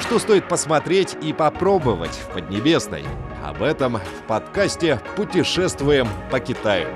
Что 0.00 0.18
стоит 0.18 0.48
посмотреть 0.48 1.16
и 1.22 1.32
попробовать 1.32 2.12
в 2.12 2.32
Поднебесной? 2.32 3.04
Об 3.44 3.62
этом 3.62 3.98
в 3.98 4.26
подкасте 4.26 5.00
«Путешествуем 5.14 6.08
по 6.30 6.40
Китаю». 6.40 6.88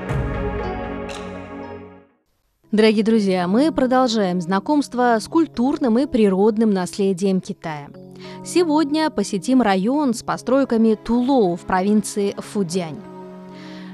Дорогие 2.72 3.04
друзья, 3.04 3.46
мы 3.46 3.70
продолжаем 3.70 4.40
знакомство 4.40 5.16
с 5.20 5.28
культурным 5.28 5.98
и 5.98 6.06
природным 6.06 6.70
наследием 6.70 7.40
Китая. 7.40 7.88
Сегодня 8.44 9.10
посетим 9.10 9.62
район 9.62 10.14
с 10.14 10.22
постройками 10.22 10.94
Тулоу 10.94 11.54
в 11.56 11.60
провинции 11.60 12.34
Фудянь. 12.36 13.13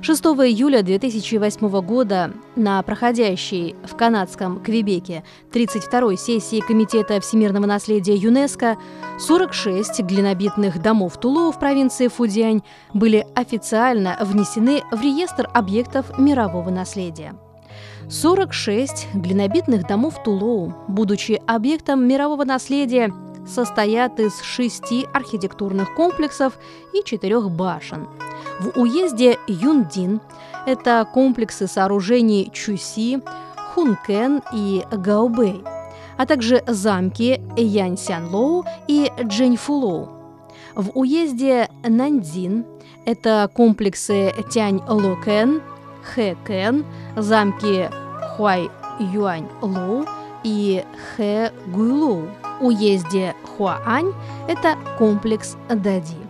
6 0.02 0.24
июля 0.24 0.82
2008 0.82 1.80
года 1.82 2.32
на 2.56 2.82
проходящей 2.82 3.76
в 3.84 3.94
канадском 3.96 4.62
Квебеке 4.62 5.24
32-й 5.52 6.16
сессии 6.16 6.60
Комитета 6.60 7.20
всемирного 7.20 7.66
наследия 7.66 8.14
ЮНЕСКО 8.14 8.78
46 9.18 10.00
глинобитных 10.00 10.80
домов 10.80 11.20
Тулоу 11.20 11.52
в 11.52 11.58
провинции 11.58 12.08
Фудянь 12.08 12.62
были 12.94 13.26
официально 13.34 14.16
внесены 14.22 14.82
в 14.90 15.02
реестр 15.02 15.50
объектов 15.52 16.18
мирового 16.18 16.70
наследия. 16.70 17.34
46 18.08 19.08
глинобитных 19.12 19.86
домов 19.86 20.22
Тулоу, 20.24 20.72
будучи 20.88 21.42
объектом 21.46 22.08
мирового 22.08 22.44
наследия, 22.44 23.12
состоят 23.46 24.18
из 24.18 24.40
шести 24.40 25.06
архитектурных 25.12 25.94
комплексов 25.94 26.58
и 26.94 27.04
четырех 27.04 27.50
башен. 27.50 28.08
В 28.60 28.78
уезде 28.78 29.38
Юндин 29.46 30.20
это 30.66 31.08
комплексы 31.10 31.66
сооружений 31.66 32.50
Чуси, 32.52 33.22
Хункэн 33.72 34.42
и 34.52 34.84
Гаобэй, 34.92 35.64
а 36.18 36.26
также 36.26 36.62
замки 36.66 37.40
Яньсянлоу 37.56 38.66
и 38.86 39.10
Чжэньфулоу. 39.22 40.10
В 40.74 40.90
уезде 40.94 41.70
Наньцзин 41.82 42.66
это 43.06 43.50
комплексы 43.54 44.34
Тяньлокэн, 44.50 45.62
Хэкэн, 46.14 46.84
замки 47.16 47.88
Хуайюаньлоу 48.36 50.06
и 50.44 50.84
Хэгуйлоу. 51.16 52.28
Уезде 52.60 53.34
Хуаань– 53.56 54.12
это 54.48 54.76
комплекс 54.98 55.56
Дади. 55.70 56.29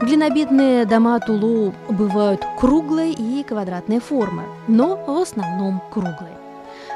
Глинобитные 0.00 0.84
дома 0.84 1.18
Тулу 1.20 1.72
бывают 1.88 2.44
круглой 2.58 3.12
и 3.12 3.42
квадратной 3.42 3.98
формы, 3.98 4.42
но 4.68 4.94
в 4.94 5.18
основном 5.18 5.82
круглые. 5.90 6.36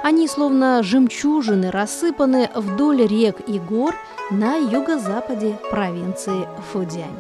Они 0.03 0.29
словно 0.29 0.83
жемчужины 0.83 1.70
рассыпаны 1.70 2.51
вдоль 2.55 3.07
рек 3.07 3.41
и 3.47 3.59
гор 3.59 3.95
на 4.31 4.57
юго-западе 4.57 5.59
провинции 5.70 6.47
Фудянь. 6.73 7.17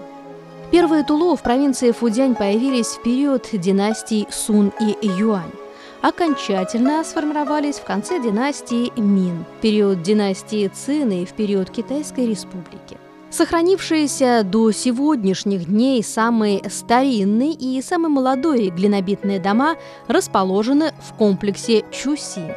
Первые 0.70 1.02
Тулу 1.02 1.34
в 1.34 1.42
провинции 1.42 1.92
Фудянь 1.92 2.34
появились 2.34 2.88
в 2.88 3.02
период 3.02 3.48
династий 3.50 4.28
Сун 4.30 4.72
и 4.80 4.98
Юань. 5.00 5.50
Окончательно 6.02 7.02
сформировались 7.04 7.76
в 7.76 7.84
конце 7.84 8.20
династии 8.20 8.92
Мин, 9.00 9.46
период 9.62 10.02
династии 10.02 10.68
Цин 10.68 11.10
и 11.10 11.24
в 11.24 11.32
период 11.32 11.70
Китайской 11.70 12.26
республики. 12.26 12.98
Сохранившиеся 13.30 14.42
до 14.44 14.72
сегодняшних 14.72 15.66
дней 15.66 16.02
самые 16.02 16.68
старинные 16.68 17.52
и 17.52 17.80
самые 17.80 18.10
молодые 18.10 18.70
глинобитные 18.70 19.38
дома 19.38 19.76
расположены 20.08 20.92
в 21.00 21.14
комплексе 21.14 21.84
Чуси. 21.92 22.52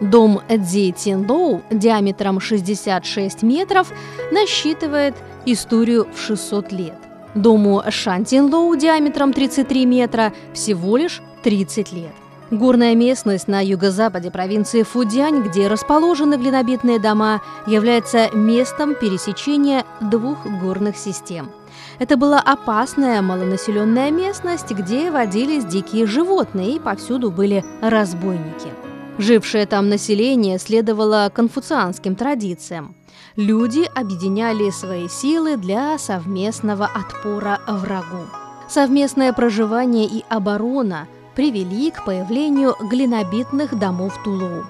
Дом 0.00 0.40
Дзи 0.48 0.92
Тинлоу 0.92 1.62
диаметром 1.70 2.38
66 2.38 3.42
метров 3.42 3.92
насчитывает 4.30 5.16
историю 5.44 6.06
в 6.14 6.20
600 6.20 6.72
лет. 6.72 6.98
Дому 7.34 7.82
Шантинлоу 7.88 8.76
диаметром 8.76 9.32
33 9.32 9.86
метра 9.86 10.32
всего 10.52 10.96
лишь 10.96 11.20
30 11.42 11.92
лет. 11.92 12.21
Горная 12.52 12.94
местность 12.94 13.48
на 13.48 13.64
юго-западе 13.64 14.30
провинции 14.30 14.82
Фудянь, 14.82 15.40
где 15.40 15.68
расположены 15.68 16.34
глинобитные 16.34 16.98
дома, 16.98 17.40
является 17.66 18.28
местом 18.34 18.94
пересечения 18.94 19.86
двух 20.02 20.44
горных 20.60 20.98
систем. 20.98 21.50
Это 21.98 22.18
была 22.18 22.40
опасная 22.40 23.22
малонаселенная 23.22 24.10
местность, 24.10 24.70
где 24.70 25.10
водились 25.10 25.64
дикие 25.64 26.04
животные 26.04 26.76
и 26.76 26.78
повсюду 26.78 27.30
были 27.30 27.64
разбойники. 27.80 28.68
Жившее 29.16 29.64
там 29.64 29.88
население 29.88 30.58
следовало 30.58 31.32
конфуцианским 31.34 32.16
традициям. 32.16 32.94
Люди 33.34 33.88
объединяли 33.94 34.68
свои 34.68 35.08
силы 35.08 35.56
для 35.56 35.96
совместного 35.96 36.84
отпора 36.84 37.60
врагу. 37.66 38.26
Совместное 38.68 39.32
проживание 39.32 40.04
и 40.04 40.22
оборона– 40.28 41.08
привели 41.34 41.90
к 41.90 42.04
появлению 42.04 42.76
глинобитных 42.80 43.78
домов 43.78 44.18
Тулу. 44.24 44.64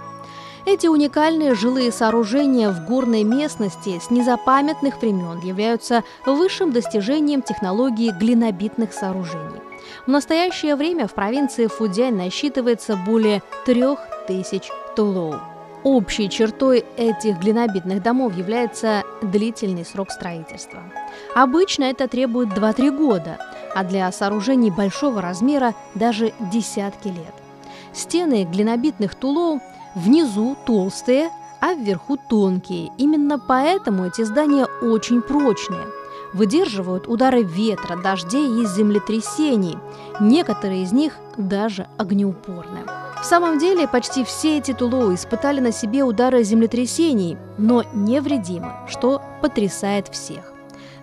Эти 0.64 0.86
уникальные 0.86 1.54
жилые 1.54 1.90
сооружения 1.90 2.70
в 2.70 2.86
горной 2.86 3.24
местности 3.24 3.98
с 3.98 4.10
незапамятных 4.10 5.00
времен 5.00 5.40
являются 5.40 6.04
высшим 6.24 6.70
достижением 6.70 7.42
технологии 7.42 8.12
глинобитных 8.16 8.92
сооружений. 8.92 9.60
В 10.06 10.10
настоящее 10.10 10.76
время 10.76 11.08
в 11.08 11.14
провинции 11.14 11.66
Фудянь 11.66 12.14
насчитывается 12.14 12.96
более 12.96 13.42
трех 13.66 13.98
тысяч 14.28 14.68
тулоу. 14.94 15.34
Общей 15.82 16.30
чертой 16.30 16.84
этих 16.96 17.40
глинобитных 17.40 18.00
домов 18.00 18.36
является 18.36 19.02
длительный 19.20 19.84
срок 19.84 20.12
строительства. 20.12 20.80
Обычно 21.34 21.84
это 21.84 22.06
требует 22.06 22.50
2-3 22.50 22.96
года, 22.96 23.38
а 23.74 23.84
для 23.84 24.10
сооружений 24.12 24.70
большого 24.70 25.20
размера 25.20 25.74
даже 25.94 26.32
десятки 26.52 27.08
лет. 27.08 27.34
Стены 27.92 28.44
глинобитных 28.44 29.14
тулоу 29.14 29.60
внизу 29.94 30.56
толстые, 30.66 31.30
а 31.60 31.74
вверху 31.74 32.16
тонкие. 32.16 32.90
Именно 32.98 33.38
поэтому 33.38 34.06
эти 34.06 34.22
здания 34.22 34.66
очень 34.82 35.22
прочные. 35.22 35.86
Выдерживают 36.32 37.06
удары 37.08 37.42
ветра, 37.42 37.96
дождей 37.96 38.62
и 38.62 38.66
землетрясений. 38.66 39.78
Некоторые 40.18 40.82
из 40.82 40.92
них 40.92 41.18
даже 41.36 41.88
огнеупорны. 41.98 42.80
В 43.20 43.24
самом 43.24 43.58
деле, 43.58 43.86
почти 43.86 44.24
все 44.24 44.58
эти 44.58 44.72
тулоу 44.72 45.14
испытали 45.14 45.60
на 45.60 45.70
себе 45.70 46.02
удары 46.02 46.42
землетрясений, 46.42 47.36
но 47.58 47.84
невредимы, 47.94 48.72
что 48.88 49.22
потрясает 49.40 50.08
всех. 50.08 50.51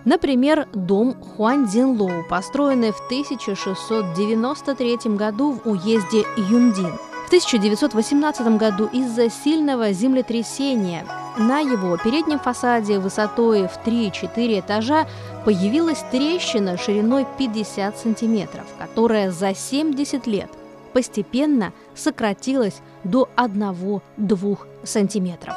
Например, 0.04 0.66
дом 0.72 1.14
Хуаньцзинлоу, 1.14 2.24
построенный 2.28 2.92
в 2.92 3.00
1693 3.06 4.96
году 5.16 5.52
в 5.52 5.68
уезде 5.68 6.24
Юндин. 6.36 6.92
В 7.24 7.26
1918 7.26 8.56
году 8.56 8.88
из-за 8.92 9.30
сильного 9.30 9.92
землетрясения 9.92 11.06
на 11.38 11.60
его 11.60 11.96
переднем 11.96 12.40
фасаде 12.40 12.98
высотой 12.98 13.68
в 13.68 13.78
3-4 13.86 14.60
этажа 14.60 15.06
появилась 15.44 16.02
трещина 16.10 16.76
шириной 16.76 17.26
50 17.38 17.96
сантиметров, 17.98 18.64
которая 18.78 19.30
за 19.30 19.54
70 19.54 20.26
лет 20.26 20.50
постепенно 20.92 21.72
сократилась 21.94 22.80
до 23.04 23.28
1-2 23.36 24.58
сантиметров. 24.82 25.54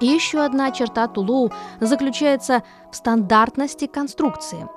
Еще 0.00 0.44
одна 0.44 0.70
черта 0.70 1.08
Тулоу 1.08 1.52
заключается 1.80 2.62
в 2.90 2.96
стандартности 2.96 3.86
конструкции. 3.86 4.68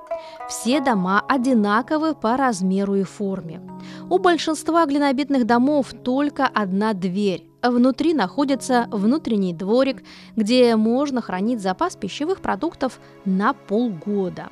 Все 0.49 0.81
дома 0.81 1.23
одинаковы 1.27 2.13
по 2.13 2.35
размеру 2.35 2.95
и 2.95 3.03
форме. 3.03 3.61
У 4.09 4.17
большинства 4.17 4.85
глинобитных 4.85 5.45
домов 5.45 5.93
только 6.03 6.45
одна 6.47 6.93
дверь. 6.93 7.47
Внутри 7.61 8.13
находится 8.13 8.87
внутренний 8.89 9.53
дворик, 9.53 10.03
где 10.35 10.75
можно 10.75 11.21
хранить 11.21 11.61
запас 11.61 11.95
пищевых 11.95 12.41
продуктов 12.41 12.99
на 13.25 13.53
полгода. 13.53 14.47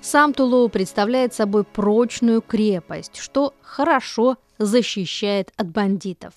Сам 0.00 0.34
Тулоу 0.34 0.68
представляет 0.68 1.32
собой 1.32 1.64
прочную 1.64 2.42
крепость, 2.42 3.16
что 3.16 3.54
хорошо 3.62 4.36
защищает 4.58 5.50
от 5.56 5.70
бандитов. 5.70 6.34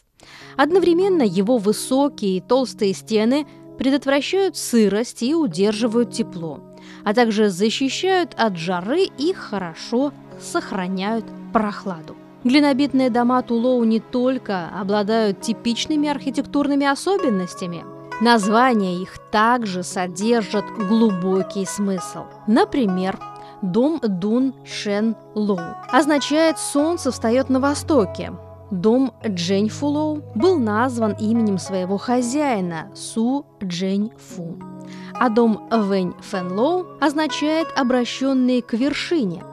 Одновременно 0.55 1.21
его 1.21 1.57
высокие 1.57 2.37
и 2.37 2.41
толстые 2.41 2.93
стены 2.93 3.45
предотвращают 3.77 4.57
сырость 4.57 5.21
и 5.23 5.35
удерживают 5.35 6.11
тепло, 6.11 6.59
а 7.03 7.13
также 7.13 7.49
защищают 7.49 8.33
от 8.37 8.57
жары 8.57 9.03
и 9.17 9.33
хорошо 9.33 10.11
сохраняют 10.39 11.25
прохладу. 11.53 12.15
Глинобитные 12.43 13.09
дома 13.09 13.41
Тулоу 13.41 13.83
не 13.83 13.99
только 13.99 14.69
обладают 14.69 15.41
типичными 15.41 16.07
архитектурными 16.07 16.85
особенностями, 16.85 17.83
названия 18.21 19.01
их 19.01 19.17
также 19.31 19.83
содержат 19.83 20.65
глубокий 20.87 21.65
смысл. 21.65 22.25
Например, 22.47 23.19
Дом 23.61 23.99
Дун 24.01 24.53
Шен 24.65 25.15
Лоу 25.33 25.59
означает 25.91 26.59
«солнце 26.59 27.11
встает 27.11 27.49
на 27.49 27.59
востоке». 27.59 28.33
Дом 28.71 29.13
Джень 29.25 29.69
Фулоу 29.69 30.21
был 30.35 30.59
назван 30.59 31.13
именем 31.13 31.57
своего 31.57 31.97
хозяина 31.97 32.91
Су 32.93 33.45
Джень 33.63 34.11
Фу. 34.17 34.57
а 35.13 35.29
дом 35.29 35.67
Вэнь 35.71 36.13
Фэнлоу 36.19 36.85
означает 36.99 37.67
«обращенный 37.75 38.61
к 38.61 38.73
вершине». 38.73 39.43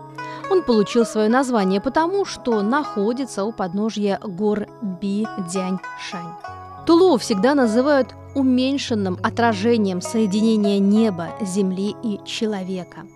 Он 0.50 0.62
получил 0.62 1.06
свое 1.06 1.28
название 1.28 1.80
потому, 1.80 2.24
что 2.24 2.60
находится 2.62 3.44
у 3.44 3.52
подножья 3.52 4.20
гор 4.22 4.66
Би-Дянь-Шань. 4.82 6.34
Тулу 6.86 7.16
всегда 7.16 7.54
называют 7.54 8.14
уменьшенным 8.34 9.18
отражением 9.22 10.02
соединения 10.02 10.78
неба, 10.78 11.28
земли 11.40 11.94
и 12.02 12.20
человека. 12.26 13.06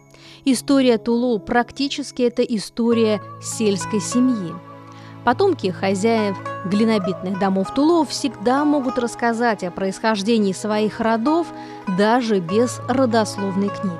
История 0.45 0.97
Тулу 0.97 1.39
практически 1.39 2.23
это 2.23 2.43
история 2.43 3.21
сельской 3.43 4.01
семьи. 4.01 4.55
Потомки 5.29 5.71
хозяев 5.71 6.39
глинобитных 6.65 7.39
домов 7.39 7.75
Тулу 7.75 8.07
всегда 8.07 8.65
могут 8.65 8.99
рассказать 8.99 9.63
о 9.63 9.71
происхождении 9.71 10.55
своих 10.55 11.01
родов 11.01 11.49
даже 11.99 12.41
без 12.41 12.81
родословной 12.89 13.69
книги. 13.69 13.99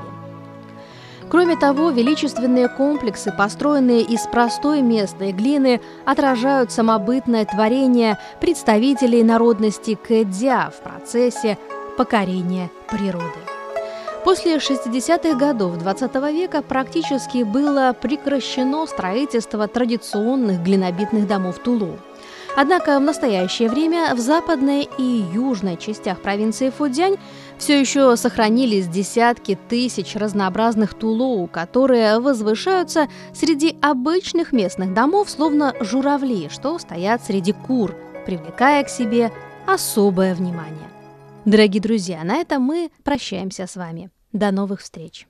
Кроме 1.29 1.59
того, 1.59 1.91
величественные 1.91 2.71
комплексы, 2.71 3.31
построенные 3.31 4.01
из 4.01 4.23
простой 4.23 4.81
местной 4.81 5.33
глины, 5.33 5.83
отражают 6.07 6.73
самобытное 6.73 7.45
творение 7.45 8.19
представителей 8.41 9.23
народности 9.23 9.97
Кэдзя 10.03 10.71
в 10.75 10.83
процессе 10.83 11.59
покорения 11.99 12.71
природы. 12.89 13.58
После 14.25 14.57
60-х 14.57 15.35
годов 15.39 15.77
XX 15.77 16.33
века 16.33 16.63
практически 16.63 17.45
было 17.45 17.95
прекращено 17.99 18.87
строительство 18.87 19.69
традиционных 19.69 20.63
глинобитных 20.63 21.27
домов 21.27 21.59
Тулу. 21.61 21.99
Однако 22.57 22.99
в 22.99 23.03
настоящее 23.03 23.69
время 23.69 24.15
в 24.17 24.19
западной 24.19 24.89
и 24.99 25.25
южной 25.33 25.77
частях 25.77 26.21
провинции 26.21 26.71
Фудзянь 26.71 27.17
все 27.57 27.79
еще 27.79 28.17
сохранились 28.17 28.89
десятки 28.89 29.57
тысяч 29.69 30.17
разнообразных 30.17 30.95
тулоу, 30.95 31.47
которые 31.47 32.19
возвышаются 32.19 33.07
среди 33.33 33.77
обычных 33.81 34.53
местных 34.53 34.93
домов, 34.93 35.31
словно 35.31 35.73
журавли, 35.79 36.49
что 36.49 36.79
стоят 36.81 37.25
среди 37.25 37.53
кур, 37.53 37.95
привлекая 38.27 38.83
к 38.83 38.89
себе 38.89 39.31
особое 39.67 40.35
внимание. 40.35 40.98
Дорогие 41.45 41.81
друзья, 41.81 42.25
на 42.25 42.37
этом 42.37 42.63
мы 42.63 42.91
прощаемся 43.05 43.67
с 43.67 43.77
вами. 43.77 44.11
До 44.33 44.51
новых 44.51 44.81
встреч! 44.81 45.28